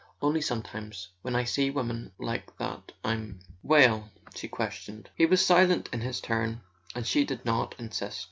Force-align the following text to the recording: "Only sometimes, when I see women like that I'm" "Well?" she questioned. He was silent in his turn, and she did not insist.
"Only 0.19 0.41
sometimes, 0.41 1.09
when 1.21 1.35
I 1.35 1.43
see 1.43 1.69
women 1.69 2.11
like 2.17 2.57
that 2.57 2.91
I'm" 3.03 3.39
"Well?" 3.71 4.09
she 4.33 4.47
questioned. 4.47 5.11
He 5.13 5.27
was 5.27 5.45
silent 5.45 5.89
in 5.93 6.01
his 6.01 6.19
turn, 6.19 6.61
and 6.95 7.05
she 7.05 7.23
did 7.23 7.45
not 7.45 7.75
insist. 7.77 8.19